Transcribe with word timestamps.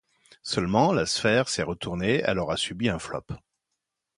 Seulement, 0.41 0.93
la 0.93 1.05
sphère 1.05 1.47
s'est 1.47 1.61
retournée, 1.61 2.23
elle 2.25 2.39
aura 2.39 2.57
subi 2.57 2.89
un 2.89 2.97
flop. 2.97 3.23